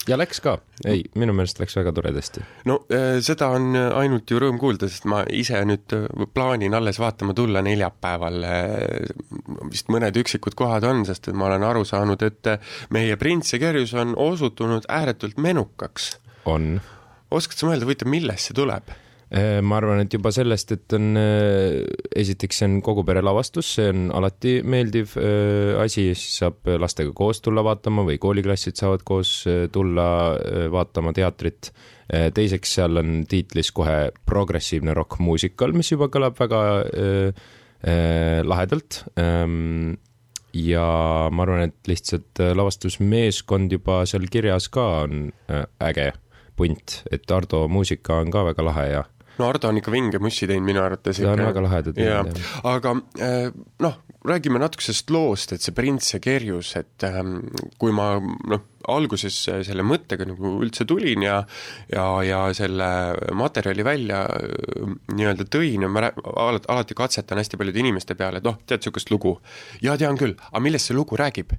ja 0.09 0.17
läks 0.19 0.39
ka, 0.43 0.55
ei, 0.87 1.03
minu 1.17 1.33
meelest 1.35 1.59
läks 1.59 1.75
väga 1.79 1.93
toredasti. 1.95 2.43
no 2.69 2.77
äh, 2.93 3.17
seda 3.25 3.49
on 3.55 3.75
ainult 3.75 4.31
ju 4.31 4.39
rõõm 4.41 4.59
kuulda, 4.61 4.89
sest 4.91 5.07
ma 5.09 5.23
ise 5.33 5.61
nüüd 5.67 5.95
äh, 5.97 6.25
plaanin 6.33 6.77
alles 6.77 6.99
vaatama 7.01 7.35
tulla 7.37 7.63
neljapäeval, 7.65 8.41
äh, 8.47 9.69
vist 9.71 9.89
mõned 9.93 10.17
üksikud 10.21 10.57
kohad 10.57 10.85
on, 10.87 11.05
sest 11.09 11.31
et 11.31 11.37
ma 11.37 11.49
olen 11.49 11.65
aru 11.67 11.85
saanud, 11.87 12.25
et 12.25 12.51
meie 12.95 13.17
Prints 13.21 13.55
ja 13.55 13.61
Kerjus 13.61 13.95
on 13.97 14.13
osutunud 14.15 14.87
ääretult 14.89 15.41
menukaks. 15.41 16.15
on. 16.45 16.77
oskad 17.31 17.59
sa 17.59 17.71
mõelda, 17.71 17.89
huvitav, 17.89 18.11
millest 18.11 18.51
see 18.51 18.57
tuleb? 18.57 18.93
Äh, 19.33 19.57
ma 19.65 19.79
arvan, 19.79 20.03
et 20.03 20.13
juba 20.13 20.29
sellest, 20.29 20.69
et 20.75 20.93
on, 20.93 21.15
äh, 21.17 21.81
esiteks 22.13 22.59
see 22.61 22.67
on 22.69 22.75
kogu 22.85 23.01
pere 23.07 23.23
lavastus, 23.25 23.71
see 23.79 23.87
on 23.89 24.03
alati 24.13 24.59
meeldiv 24.61 25.15
äh, 25.17 25.73
asi, 25.81 26.11
siis 26.13 26.37
saab 26.43 26.69
lastega 26.83 27.09
koos 27.17 27.41
tulla 27.41 27.63
vaatama 27.65 28.05
või 28.05 28.19
kooliklassid 28.21 28.77
saavad 28.77 29.01
koos 29.07 29.31
tulla 29.73 30.07
vaatama 30.71 31.13
teatrit. 31.13 31.71
teiseks, 32.05 32.75
seal 32.77 33.01
on 33.01 33.23
tiitlis 33.25 33.71
kohe 33.73 34.11
progressiivne 34.29 34.93
rokkmuusikal, 34.93 35.71
mis 35.73 35.89
juba 35.89 36.05
kõlab 36.13 36.37
väga 36.37 36.59
lahedalt 38.45 38.99
ähm, 39.17 39.95
ja 40.53 40.85
ma 41.33 41.47
arvan, 41.47 41.71
et 41.71 41.89
lihtsalt 41.89 42.43
lavastusmeeskond 42.53 43.73
juba 43.73 44.03
seal 44.05 44.29
kirjas 44.29 44.69
ka 44.69 44.85
on 45.07 45.33
äge 45.81 46.11
punt, 46.55 47.01
et 47.11 47.25
Ardo 47.33 47.65
muusika 47.67 48.21
on 48.21 48.29
ka 48.31 48.45
väga 48.53 48.69
lahe 48.69 48.87
ja 48.93 49.03
no 49.39 49.49
Ardo 49.49 49.69
on 49.69 49.79
ikka 49.81 49.93
vinge 49.93 50.21
mussi 50.23 50.47
teinud 50.49 50.67
minu 50.67 50.83
arvates. 50.83 51.19
ta 51.21 51.33
on 51.33 51.43
väga 51.47 51.63
laheda 51.65 51.93
teinud, 51.95 52.31
jah. 52.31 52.61
aga 52.71 52.95
äh, 53.23 53.49
noh, 53.83 53.97
räägime 54.25 54.61
natuke 54.61 54.85
sellest 54.85 55.11
loost, 55.13 55.53
et 55.55 55.65
see 55.65 55.75
Prints 55.75 56.13
ja 56.13 56.21
Kerjus, 56.23 56.73
et 56.79 57.05
ähm, 57.07 57.37
kui 57.81 57.93
ma 57.95 58.15
noh, 58.21 58.65
alguses 58.91 59.37
selle 59.45 59.85
mõttega 59.85 60.27
nagu 60.29 60.55
üldse 60.61 60.85
tulin 60.85 61.25
ja 61.25 61.39
ja, 61.91 62.05
ja 62.25 62.41
selle 62.57 62.89
materjali 63.37 63.85
välja 63.85 64.23
äh, 64.29 64.97
nii-öelda 65.13 65.47
tõin 65.51 65.85
ja 65.85 65.91
ma 65.91 66.07
alati, 66.09 66.69
alati 66.71 66.97
katsetan 66.97 67.41
hästi 67.41 67.61
paljude 67.61 67.81
inimeste 67.81 68.17
peale, 68.17 68.41
et 68.41 68.47
noh, 68.47 68.59
tead 68.65 68.83
niisugust 68.83 69.13
lugu? 69.13 69.37
jaa, 69.83 69.97
tean 69.99 70.19
küll, 70.19 70.37
aga 70.51 70.63
millest 70.63 70.91
see 70.91 70.97
lugu 70.97 71.19
räägib? 71.19 71.55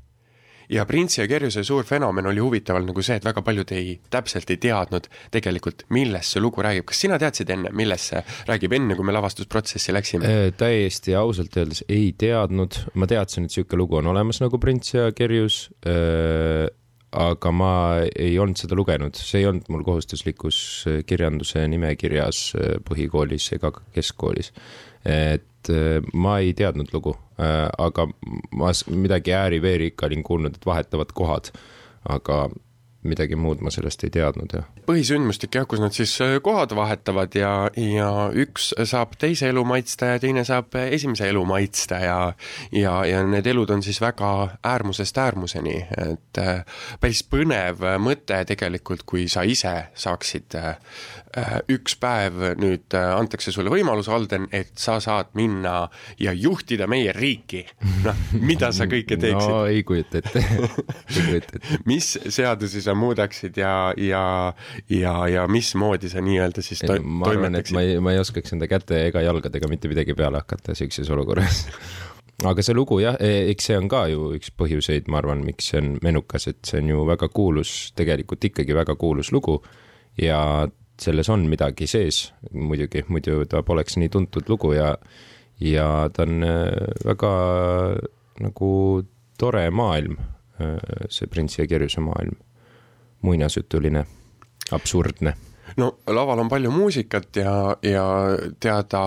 Ja 0.73 0.87
Printsi 0.87 1.21
ja 1.21 1.29
Kerjuse 1.29 1.65
suur 1.65 1.85
fenomen 1.85 2.27
oli 2.27 2.43
huvitaval 2.43 2.87
nagu 2.87 3.05
see, 3.05 3.19
et 3.21 3.27
väga 3.27 3.43
paljud 3.47 3.73
ei, 3.77 3.97
täpselt 4.11 4.51
ei 4.51 4.61
teadnud 4.63 5.09
tegelikult, 5.35 5.87
millest 5.95 6.35
see 6.35 6.43
lugu 6.43 6.65
räägib. 6.65 6.87
kas 6.91 7.03
sina 7.07 7.19
teadsid 7.23 7.51
enne, 7.55 7.73
millest 7.77 8.13
see 8.13 8.25
räägib, 8.49 8.77
enne 8.79 8.97
kui 8.99 9.07
me 9.07 9.15
lavastusprotsessi 9.17 9.95
läksime 9.97 10.31
äh,? 10.31 10.49
täiesti 10.57 11.15
ausalt 11.19 11.57
öeldes 11.57 11.85
ei 11.89 12.13
teadnud, 12.19 12.81
ma 12.95 13.09
teadsin, 13.11 13.47
et 13.47 13.55
niisugune 13.55 13.83
lugu 13.83 14.01
on 14.01 14.11
olemas 14.15 14.41
nagu 14.43 14.59
Prints 14.63 14.95
ja 14.95 15.11
Kerjus 15.17 15.67
äh,, 15.87 16.67
aga 17.15 17.53
ma 17.55 17.73
ei 18.19 18.35
olnud 18.43 18.59
seda 18.59 18.77
lugenud, 18.79 19.17
see 19.19 19.43
ei 19.43 19.49
olnud 19.51 19.69
mul 19.73 19.85
kohustuslikus 19.87 20.59
äh, 20.91 21.01
kirjanduse 21.07 21.63
nimekirjas 21.71 22.41
äh, 22.59 22.75
põhikoolis 22.87 23.53
ega 23.57 23.71
ka 23.75 23.85
keskkoolis. 23.95 24.53
et 25.07 25.71
äh, 25.71 26.03
ma 26.15 26.39
ei 26.43 26.53
teadnud 26.57 26.91
lugu, 26.95 27.15
aga 27.39 28.07
ma 28.57 28.71
midagi 28.89 29.35
ääri-veeri 29.37 29.91
ikka 29.93 30.07
olin 30.09 30.23
kuulnud, 30.25 30.57
et 30.57 30.67
vahetavad 30.67 31.13
kohad, 31.15 31.51
aga 32.09 32.47
midagi 33.09 33.39
muud 33.39 33.63
ma 33.65 33.73
sellest 33.75 34.05
ei 34.07 34.13
teadnud, 34.15 34.53
jah. 34.59 34.67
põhisündmustik 34.89 35.59
jah, 35.59 35.67
kus 35.69 35.83
nad 35.83 35.95
siis 35.97 36.15
äh, 36.25 36.37
kohad 36.45 36.75
vahetavad 36.77 37.35
ja, 37.39 37.53
ja 37.81 38.11
üks 38.35 38.73
saab 38.85 39.17
teise 39.21 39.51
elu 39.53 39.65
maitsta 39.67 40.15
ja 40.15 40.23
teine 40.23 40.45
saab 40.49 40.77
esimese 40.87 41.31
elu 41.31 41.45
maitsta 41.49 42.01
ja 42.03 42.19
ja, 42.73 42.95
ja 43.07 43.23
need 43.27 43.47
elud 43.47 43.71
on 43.71 43.83
siis 43.83 44.01
väga 44.03 44.33
äärmusest 44.65 45.19
äärmuseni, 45.19 45.77
et 46.07 46.41
äh, 46.43 46.65
päris 47.01 47.23
põnev 47.27 47.85
mõte 48.03 48.43
tegelikult, 48.49 49.07
kui 49.07 49.29
sa 49.33 49.47
ise 49.47 49.75
saaksid 49.95 50.59
äh, 50.59 50.77
üks 51.73 51.97
päev 52.01 52.39
nüüd 52.61 52.95
antakse 52.97 53.53
sulle 53.53 53.71
võimalus, 53.73 54.09
Alden, 54.13 54.47
et 54.57 54.73
sa 54.81 54.97
saad 55.05 55.35
minna 55.37 55.89
ja 56.23 56.33
juhtida 56.33 56.89
meie 56.91 57.13
riiki. 57.17 57.65
noh, 58.05 58.23
mida 58.41 58.73
sa 58.73 58.89
kõike 58.91 59.19
teeksid? 59.23 59.51
no 59.53 59.65
ei 59.69 59.83
kujuta 59.87 60.23
ette 60.23 60.43
ei 60.43 61.27
kujuta 61.29 61.59
ette. 61.59 61.77
mis 61.91 62.13
seadusi 62.25 62.83
sa 62.85 62.97
muudaksid 62.99 63.61
ja, 63.61 63.75
ja, 64.01 64.25
ja, 64.93 65.15
ja 65.33 65.47
mismoodi 65.51 66.11
sa 66.13 66.25
nii-öelda 66.25 66.65
siis 66.65 66.85
to 66.87 66.99
ma 67.03 67.33
et 67.33 67.73
ma 67.75 67.85
ei, 67.85 68.01
ma 68.01 68.17
ei 68.17 68.23
oskaks 68.23 68.57
enda 68.57 68.69
käte 68.71 69.07
ega 69.11 69.25
jalgadega 69.25 69.71
mitte 69.71 69.91
midagi 69.93 70.17
peale 70.17 70.41
hakata 70.43 70.77
siukses 70.79 71.11
olukorras 71.13 71.67
aga 72.51 72.65
see 72.65 72.77
lugu 72.77 72.99
jah, 73.01 73.17
e, 73.21 73.47
eks 73.53 73.71
see 73.71 73.79
on 73.79 73.89
ka 73.89 74.07
ju 74.13 74.33
üks 74.37 74.51
põhjuseid, 74.57 75.09
ma 75.13 75.23
arvan, 75.23 75.45
miks 75.47 75.71
see 75.73 75.81
on 75.81 75.95
menukas, 76.05 76.49
et 76.51 76.61
see 76.69 76.83
on 76.83 76.91
ju 76.93 77.05
väga 77.09 77.31
kuulus, 77.33 77.77
tegelikult 77.97 78.45
ikkagi 78.51 78.77
väga 78.77 78.97
kuulus 79.01 79.33
lugu 79.33 79.63
ja 80.21 80.41
selles 81.01 81.29
on 81.29 81.47
midagi 81.51 81.87
sees 81.91 82.33
muidugi, 82.53 83.05
muidu 83.09 83.45
ta 83.49 83.63
poleks 83.67 83.99
nii 84.01 84.09
tuntud 84.13 84.49
lugu 84.49 84.73
ja, 84.77 84.95
ja 85.61 85.89
ta 86.13 86.25
on 86.27 86.45
e, 86.45 86.55
väga 87.05 87.33
nagu 88.45 88.71
tore 89.39 89.67
maailm, 89.71 90.17
e, 90.61 90.71
see 91.13 91.29
Printsi 91.29 91.63
ja 91.63 91.69
Kerjuse 91.69 92.01
maailm. 92.05 92.37
Muinasjutuline, 93.27 94.05
absurdne. 94.77 95.33
No 95.81 95.89
laval 96.13 96.45
on 96.45 96.49
palju 96.49 96.71
muusikat 96.71 97.41
ja, 97.41 97.55
ja 97.83 98.05
teada, 98.61 99.01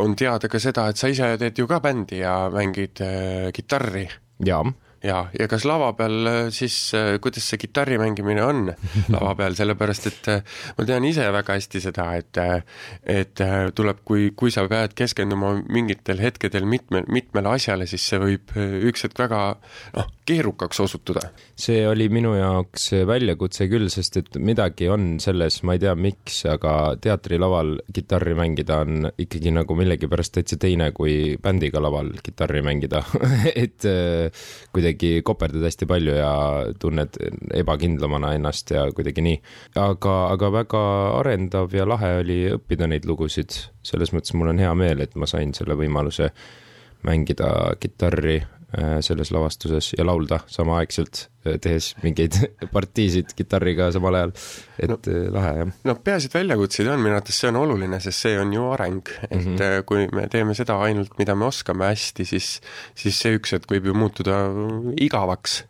on 0.00 0.14
teada 0.16 0.48
ka 0.48 0.60
seda, 0.62 0.86
et 0.88 0.98
sa 0.98 1.10
ise 1.12 1.34
teed 1.38 1.58
ju 1.58 1.66
ka 1.68 1.80
bändi 1.84 2.22
ja 2.22 2.48
mängid 2.54 3.02
äh, 3.04 3.50
kitarri. 3.52 4.08
jaa 4.44 4.62
ja, 5.04 5.18
ja 5.36 5.48
kas 5.50 5.64
lava 5.68 5.90
peal 5.98 6.28
äh, 6.28 6.40
siis, 6.54 6.76
äh, 6.96 7.18
kuidas 7.22 7.46
see 7.50 7.60
kitarri 7.60 7.98
mängimine 8.00 8.44
on 8.44 8.70
lava 9.14 9.34
peal, 9.38 9.56
sellepärast 9.58 10.08
et 10.10 10.30
äh, 10.32 10.58
ma 10.78 10.86
tean 10.88 11.06
ise 11.08 11.26
väga 11.34 11.58
hästi 11.58 11.82
seda, 11.84 12.08
et 12.18 12.32
et 12.34 13.40
tuleb, 13.76 14.00
kui, 14.06 14.30
kui 14.36 14.50
sa 14.50 14.64
pead 14.70 14.94
keskenduma 14.98 15.52
mingitel 15.72 16.20
hetkedel 16.22 16.66
mitme, 16.68 17.04
mitmele 17.12 17.52
asjale, 17.54 17.86
siis 17.90 18.04
see 18.10 18.18
võib 18.20 18.54
üks 18.54 19.04
hetk 19.06 19.20
väga 19.20 19.40
noh, 19.94 20.08
keerukaks 20.26 20.80
osutuda. 20.82 21.28
see 21.56 21.84
oli 21.88 22.08
minu 22.12 22.34
jaoks 22.36 22.90
väljakutse 23.06 23.68
küll, 23.70 23.90
sest 23.92 24.18
et 24.20 24.38
midagi 24.40 24.88
on 24.90 25.18
selles, 25.22 25.60
ma 25.66 25.76
ei 25.76 25.82
tea, 25.84 25.94
miks, 25.94 26.40
aga 26.50 26.74
teatrilaval 27.02 27.76
kitarri 27.94 28.34
mängida 28.38 28.80
on 28.84 29.10
ikkagi 29.20 29.52
nagu 29.54 29.76
millegipärast 29.78 30.38
täitsa 30.38 30.58
teine 30.60 30.90
kui 30.96 31.36
bändiga 31.42 31.82
laval 31.82 32.10
kitarri 32.24 32.64
mängida 32.66 33.04
et 33.64 33.86
kuidagi 34.74 34.93
kuidagi 34.94 35.22
koperdad 35.22 35.64
hästi 35.64 35.86
palju 35.86 36.14
ja 36.14 36.32
tunned 36.78 37.16
ebakindlamana 37.54 38.34
ennast 38.34 38.70
ja 38.70 38.86
kuidagi 38.92 39.22
nii. 39.22 39.40
aga, 39.76 40.14
aga 40.32 40.52
väga 40.52 40.82
arendav 41.18 41.74
ja 41.74 41.86
lahe 41.86 42.20
oli 42.20 42.38
õppida 42.54 42.86
neid 42.86 43.04
lugusid, 43.06 43.50
selles 43.82 44.12
mõttes 44.12 44.34
mul 44.34 44.48
on 44.48 44.58
hea 44.58 44.74
meel, 44.74 45.00
et 45.00 45.14
ma 45.16 45.26
sain 45.26 45.54
selle 45.54 45.74
võimaluse 45.74 46.30
mängida 47.04 47.76
kitarri 47.80 48.42
selles 49.00 49.30
lavastuses 49.30 49.92
ja 49.98 50.06
laulda 50.06 50.40
samaaegselt 50.50 51.28
tehes 51.60 51.92
mingeid 52.02 52.36
partiisid 52.74 53.34
kitarriga 53.36 53.90
samal 53.94 54.16
ajal, 54.18 54.32
et 54.80 54.90
no, 54.90 54.98
äh, 55.10 55.26
lahe 55.34 55.52
jah. 55.58 55.74
no 55.88 55.96
peaasi, 56.06 56.30
et 56.30 56.38
väljakutseid 56.38 56.88
on, 56.92 57.02
minu 57.02 57.18
arvates 57.18 57.40
see 57.40 57.50
on 57.50 57.60
oluline, 57.60 58.00
sest 58.02 58.26
see 58.26 58.38
on 58.40 58.54
ju 58.54 58.64
areng, 58.72 59.12
et 59.28 59.36
mm 59.36 59.44
-hmm. 59.56 59.84
kui 59.88 60.08
me 60.12 60.26
teeme 60.32 60.56
seda 60.56 60.78
ainult, 60.86 61.18
mida 61.18 61.34
me 61.34 61.48
oskame 61.50 61.90
hästi, 61.92 62.24
siis, 62.24 62.60
siis 62.94 63.20
see 63.20 63.36
üks 63.38 63.52
hetk 63.56 63.70
võib 63.70 63.90
ju 63.90 63.94
muutuda 63.94 64.40
igavaks. 64.96 65.64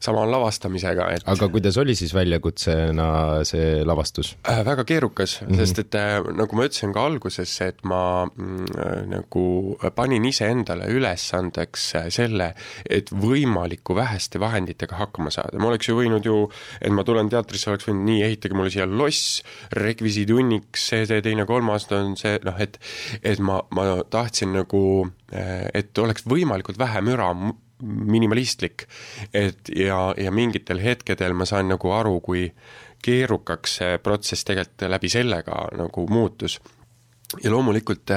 sama 0.00 0.20
on 0.20 0.30
lavastamisega, 0.30 1.08
et 1.10 1.22
aga 1.24 1.48
kuidas 1.48 1.76
oli 1.78 1.94
siis 1.94 2.12
väljakutsena 2.14 3.44
see 3.48 3.84
lavastus 3.84 4.36
äh,? 4.44 4.64
väga 4.64 4.84
keerukas 4.84 5.40
mm, 5.40 5.48
-hmm. 5.48 5.56
sest 5.56 5.78
et 5.78 5.94
äh, 5.94 6.20
nagu 6.36 6.56
ma 6.56 6.66
ütlesin 6.68 6.92
ka 6.92 7.06
alguses, 7.06 7.60
et 7.60 7.80
ma 7.84 8.26
mm, 8.26 8.66
äh, 8.76 9.06
nagu 9.08 9.78
panin 9.94 10.24
iseendale 10.24 10.84
ülesandeks 10.92 11.94
äh, 11.94 12.10
selle, 12.28 12.52
et 12.84 13.10
võimaliku 13.12 13.96
väheste 13.98 14.40
vahenditega 14.42 14.98
hakkama 15.00 15.32
saada, 15.34 15.58
ma 15.60 15.72
oleks 15.72 15.88
ju 15.88 15.96
võinud 15.98 16.26
ju, 16.28 16.38
et 16.80 16.94
ma 16.94 17.04
tulen 17.06 17.30
teatrisse, 17.32 17.70
oleks 17.72 17.88
võinud 17.88 18.06
nii, 18.08 18.22
ehitage 18.28 18.58
mulle 18.58 18.72
siia 18.74 18.86
loss, 18.88 19.40
rekvisiidihunnik, 19.76 20.76
see, 20.78 21.06
see, 21.08 21.22
teine, 21.24 21.46
kolmas, 21.48 21.88
on 21.94 22.16
see 22.20 22.38
noh, 22.46 22.58
et 22.60 22.78
et 23.22 23.40
ma, 23.42 23.60
ma 23.74 23.88
tahtsin 24.10 24.52
nagu, 24.56 24.82
et 25.32 25.98
oleks 25.98 26.26
võimalikult 26.28 26.78
vähe 26.80 27.02
müra, 27.04 27.32
minimalistlik, 27.82 28.88
et 29.36 29.70
ja, 29.74 30.08
ja 30.18 30.32
mingitel 30.34 30.80
hetkedel 30.82 31.36
ma 31.38 31.46
saan 31.48 31.70
nagu 31.70 31.92
aru, 31.94 32.18
kui 32.24 32.48
keerukaks 33.04 33.76
see 33.78 33.98
protsess 34.02 34.46
tegelikult 34.46 34.88
läbi 34.90 35.10
selle 35.12 35.44
ka 35.46 35.68
nagu 35.78 36.06
muutus 36.10 36.58
ja 37.42 37.50
loomulikult 37.50 38.14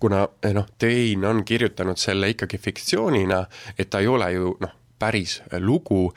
kuna 0.00 0.26
noh, 0.52 0.68
Tein 0.78 1.24
on 1.24 1.44
kirjutanud 1.44 1.98
selle 1.98 2.28
ikkagi 2.34 2.58
fiktsioonina, 2.58 3.40
et 3.78 3.90
ta 3.90 4.02
ei 4.02 4.10
ole 4.10 4.32
ju 4.34 4.52
noh, 4.60 4.76
päris 5.00 5.38
lugu, 5.64 6.10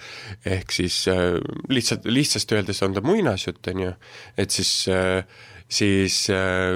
ehk 0.45 0.71
siis 0.75 1.05
lihtsalt, 1.71 2.05
lihtsasti 2.05 2.57
öeldes 2.57 2.83
on 2.83 2.97
ta 2.97 3.01
muinasjutt, 3.05 3.71
on 3.71 3.83
ju, 3.85 3.93
et 4.38 4.51
siis 4.51 4.73
äh, 4.91 5.23
siis 5.74 6.27
äh, 6.30 6.75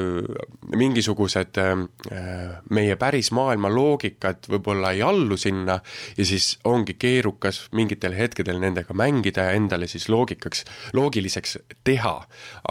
mingisugused 0.75 1.60
meie 2.74 2.96
päris 3.00 3.30
maailma 3.36 3.70
loogikad 3.72 4.50
võib-olla 4.50 4.94
ei 4.96 5.04
allu 5.06 5.38
sinna 5.38 5.77
ja 6.18 6.25
siis 6.25 6.56
ongi 6.68 6.98
keerukas 7.00 7.68
mingitel 7.77 8.16
hetkedel 8.18 8.60
nendega 8.63 8.96
mängida 8.98 9.50
ja 9.50 9.58
endale 9.58 9.88
siis 9.88 10.10
loogikaks, 10.10 10.66
loogiliseks 10.98 11.58
teha. 11.86 12.16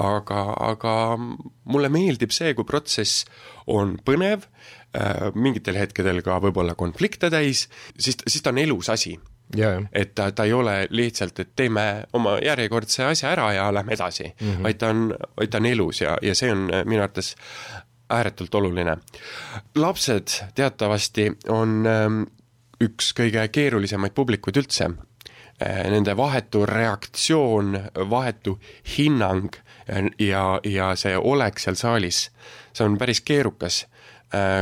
aga, 0.03 0.43
aga 0.71 0.95
mulle 1.17 1.89
meeldib 1.93 2.35
see, 2.35 2.55
kui 2.55 2.67
protsess 2.67 3.25
on 3.67 3.97
põnev 4.05 4.47
Äh, 4.97 5.33
mingitel 5.37 5.77
hetkedel 5.77 6.23
ka 6.25 6.39
võib-olla 6.41 6.77
konflikte 6.79 7.29
täis, 7.33 7.67
siis, 7.99 8.17
siis 8.23 8.45
ta 8.45 8.53
on 8.55 8.61
elus 8.63 8.89
asi. 8.93 9.17
Et 9.93 10.15
ta, 10.15 10.31
ta 10.33 10.45
ei 10.45 10.53
ole 10.53 10.87
lihtsalt, 10.91 11.39
et 11.41 11.53
teeme 11.57 12.05
oma 12.13 12.37
järjekordse 12.43 13.05
asja 13.05 13.31
ära 13.31 13.53
ja 13.55 13.67
lähme 13.75 13.95
edasi 13.95 14.25
mm, 14.25 14.53
-hmm. 14.53 14.63
vaid 14.63 14.79
ta 14.79 14.89
on, 14.89 15.15
vaid 15.37 15.51
ta 15.51 15.59
on 15.59 15.67
elus 15.67 16.01
ja, 16.01 16.17
ja 16.23 16.35
see 16.35 16.53
on 16.53 16.71
äh, 16.75 16.85
minu 16.85 17.03
arvates 17.03 17.37
ääretult 18.11 18.55
oluline. 18.55 18.97
lapsed 19.75 20.29
teatavasti 20.55 21.33
on 21.49 21.87
ähm, 21.87 22.23
üks 22.85 23.13
kõige 23.21 23.49
keerulisemaid 23.49 24.13
publikuid 24.15 24.57
üldse. 24.57 24.91
Äh, 25.63 25.91
nende 25.91 26.17
vahetu 26.17 26.67
reaktsioon, 26.67 27.81
vahetu 28.11 28.61
hinnang 28.99 29.57
ja, 30.19 30.61
ja 30.65 30.97
see 30.97 31.17
olek 31.17 31.59
seal 31.59 31.75
saalis, 31.75 32.31
see 32.73 32.85
on 32.85 32.99
päris 32.99 33.21
keerukas 33.21 33.87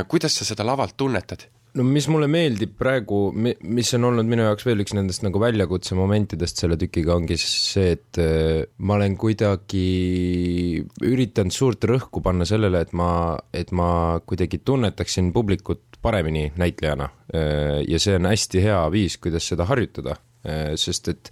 kuidas 0.07 0.35
sa 0.35 0.45
seda 0.45 0.65
lavalt 0.65 0.93
tunnetad? 0.97 1.47
No 1.75 1.85
mis 1.87 2.07
mulle 2.11 2.27
meeldib 2.31 2.75
praegu, 2.79 3.29
mis 3.35 3.91
on 3.97 4.07
olnud 4.09 4.29
minu 4.29 4.45
jaoks 4.47 4.67
veel 4.67 4.83
üks 4.83 4.95
nendest 4.95 5.25
nagu 5.25 5.41
väljakutse 5.41 5.97
momentidest 5.97 6.61
selle 6.61 6.77
tükiga, 6.79 7.15
ongi 7.17 7.37
siis 7.39 7.55
see, 7.73 7.95
et 7.97 8.21
äh, 8.21 8.61
ma 8.77 8.97
olen 8.99 9.17
kuidagi 9.19 9.83
üritanud 11.05 11.55
suurt 11.55 11.87
rõhku 11.89 12.23
panna 12.25 12.47
sellele, 12.47 12.85
et 12.85 12.95
ma, 12.97 13.09
et 13.55 13.73
ma 13.75 13.89
kuidagi 14.25 14.61
tunnetaksin 14.63 15.33
publikut 15.35 15.99
paremini 16.05 16.47
näitlejana. 16.59 17.09
Äh, 17.33 17.83
ja 17.89 17.99
see 18.01 18.15
on 18.19 18.29
hästi 18.31 18.63
hea 18.65 18.79
viis, 18.93 19.19
kuidas 19.21 19.51
seda 19.51 19.67
harjutada, 19.69 20.19
sest 20.77 21.07
et 21.09 21.29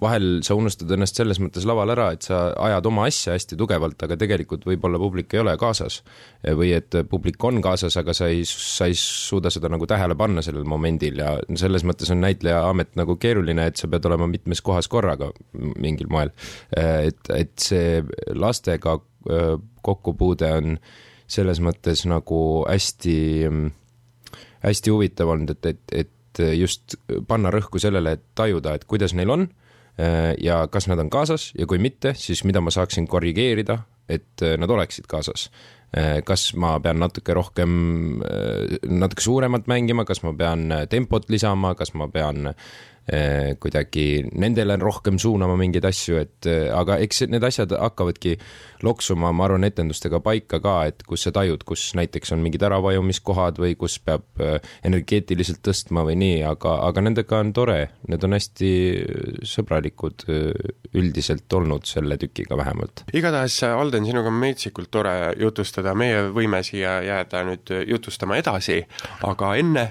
vahel 0.00 0.40
sa 0.46 0.56
unustad 0.58 0.90
ennast 0.94 1.18
selles 1.18 1.40
mõttes 1.42 1.66
laval 1.68 1.92
ära, 1.94 2.08
et 2.14 2.26
sa 2.26 2.44
ajad 2.68 2.88
oma 2.88 3.06
asja 3.10 3.36
hästi 3.36 3.58
tugevalt, 3.60 4.00
aga 4.02 4.16
tegelikult 4.20 4.64
võib-olla 4.68 5.00
publik 5.02 5.34
ei 5.34 5.42
ole 5.42 5.56
kaasas. 5.60 6.02
või 6.42 6.72
et 6.76 6.94
publik 7.10 7.44
on 7.44 7.60
kaasas, 7.62 7.96
aga 7.96 8.14
sa 8.16 8.28
ei, 8.32 8.44
sa 8.48 8.88
ei 8.90 8.96
suuda 8.98 9.50
seda 9.50 9.68
nagu 9.72 9.86
tähele 9.86 10.16
panna 10.18 10.42
sellel 10.42 10.64
momendil 10.64 11.18
ja 11.22 11.36
selles 11.54 11.84
mõttes 11.84 12.10
on 12.10 12.20
näitleja 12.24 12.64
amet 12.68 12.96
nagu 12.96 13.16
keeruline, 13.16 13.66
et 13.66 13.76
sa 13.76 13.88
pead 13.88 14.06
olema 14.10 14.26
mitmes 14.26 14.60
kohas 14.60 14.88
korraga 14.88 15.30
mingil 15.52 16.10
moel. 16.10 16.32
et, 16.76 17.20
et 17.34 17.52
see 17.58 18.02
lastega 18.34 18.98
kokkupuude 19.82 20.52
on 20.52 20.78
selles 21.30 21.60
mõttes 21.64 22.04
nagu 22.08 22.40
hästi, 22.68 23.16
hästi 24.64 24.92
huvitav 24.92 25.32
olnud, 25.32 25.54
et, 25.54 25.66
et, 25.66 25.96
et 26.04 26.42
just 26.58 26.96
panna 27.28 27.52
rõhku 27.52 27.80
sellele, 27.82 28.16
et 28.16 28.24
tajuda, 28.38 28.74
et 28.76 28.86
kuidas 28.88 29.14
neil 29.16 29.30
on 29.30 29.48
ja 30.40 30.66
kas 30.72 30.86
nad 30.88 30.98
on 30.98 31.10
kaasas 31.12 31.50
ja 31.58 31.66
kui 31.68 31.78
mitte, 31.78 32.14
siis 32.16 32.44
mida 32.48 32.62
ma 32.64 32.72
saaksin 32.72 33.04
korrigeerida, 33.08 33.78
et 34.08 34.42
äh, 34.42 34.56
nad 34.58 34.70
oleksid 34.70 35.04
kaasas. 35.10 35.50
Äh, 35.92 36.22
kas 36.24 36.54
ma 36.56 36.78
pean 36.80 37.02
natuke 37.02 37.34
rohkem, 37.36 37.74
natuke 38.88 39.24
suuremalt 39.24 39.68
mängima, 39.68 40.06
kas 40.08 40.22
ma 40.24 40.32
pean 40.32 40.72
tempot 40.90 41.28
lisama, 41.30 41.74
kas 41.76 41.92
ma 41.94 42.08
pean 42.08 42.54
Eh, 42.54 42.91
kuidagi 43.58 44.22
nendele 44.38 44.76
rohkem 44.78 45.18
suunama 45.18 45.56
mingeid 45.58 45.84
asju, 45.88 46.20
et 46.22 46.46
eh, 46.46 46.68
aga 46.70 46.98
eks 47.02 47.24
need 47.32 47.42
asjad 47.44 47.74
hakkavadki 47.74 48.36
loksuma, 48.86 49.32
ma 49.34 49.46
arvan, 49.48 49.66
etendustega 49.66 50.20
paika 50.22 50.60
ka, 50.62 50.76
et 50.90 51.02
kus 51.06 51.26
sa 51.26 51.32
tajud, 51.34 51.64
kus 51.66 51.92
näiteks 51.98 52.34
on 52.34 52.42
mingid 52.44 52.62
äravajumiskohad 52.66 53.58
või 53.62 53.74
kus 53.78 53.98
peab 54.02 54.42
eh, 54.42 54.58
energeetiliselt 54.86 55.62
tõstma 55.66 56.04
või 56.06 56.16
nii, 56.22 56.42
aga, 56.46 56.76
aga 56.88 57.04
nendega 57.04 57.40
on 57.42 57.52
tore, 57.56 57.78
need 58.10 58.26
on 58.26 58.38
hästi 58.38 58.72
sõbralikud 59.50 60.26
üldiselt 60.94 61.58
olnud 61.58 61.88
selle 61.88 62.18
tükiga 62.22 62.58
vähemalt. 62.58 63.04
igatahes, 63.12 63.58
Alden, 63.66 64.06
sinuga 64.06 64.30
on 64.30 64.38
metsikult 64.42 64.92
tore 64.94 65.16
jutustada, 65.40 65.96
meie 65.98 66.28
võime 66.34 66.62
siia 66.66 67.00
jääda 67.02 67.42
nüüd 67.50 67.74
jutustama 67.88 68.38
edasi, 68.38 68.78
aga 69.26 69.56
enne 69.58 69.88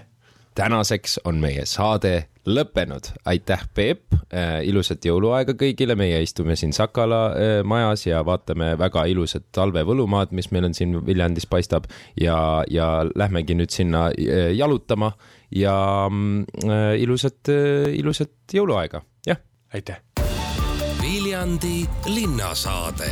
tänaseks 0.55 1.19
on 1.25 1.39
meie 1.41 1.65
saade 1.65 2.27
lõppenud, 2.47 3.11
aitäh, 3.25 3.63
Peep! 3.73 4.13
Äh,, 4.33 4.61
ilusat 4.65 5.05
jõuluaega 5.05 5.53
kõigile, 5.59 5.95
meie 5.99 6.21
istume 6.23 6.55
siin 6.57 6.73
Sakala 6.73 7.21
äh, 7.35 7.51
majas 7.67 8.05
ja 8.07 8.21
vaatame 8.25 8.71
väga 8.79 9.03
ilusat 9.11 9.49
talvevõlumaad, 9.55 10.33
mis 10.35 10.49
meil 10.55 10.69
on 10.69 10.75
siin 10.77 10.95
Viljandis 11.05 11.45
paistab. 11.51 11.89
Ja, 12.19 12.63
ja 12.71 13.05
lähmegi 13.15 13.57
nüüd 13.59 13.73
sinna 13.75 14.07
äh, 14.09 14.51
jalutama 14.57 15.11
ja 15.51 15.75
äh, 16.07 16.95
ilusat 17.03 17.51
ilusat 17.91 18.55
jõuluaega, 18.55 19.03
jah. 19.27 19.41
aitäh. 19.73 20.01
Viljandi 21.01 21.83
linnasaade 22.07 23.11